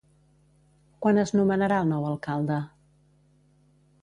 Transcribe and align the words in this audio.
Quan 1.05 1.19
es 1.25 1.33
nomenarà 1.39 1.77
el 1.83 1.91
nou 1.93 2.09
alcalde? 2.13 2.59